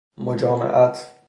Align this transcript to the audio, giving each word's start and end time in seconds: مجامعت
مجامعت 0.17 1.11